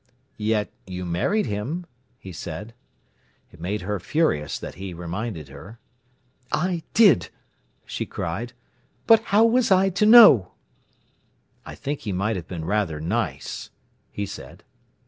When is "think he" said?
11.75-12.13